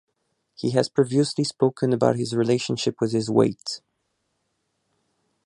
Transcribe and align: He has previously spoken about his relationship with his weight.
He 0.55 0.71
has 0.71 0.89
previously 0.89 1.43
spoken 1.43 1.93
about 1.93 2.15
his 2.15 2.35
relationship 2.35 2.99
with 2.99 3.11
his 3.11 3.29
weight. 3.29 3.81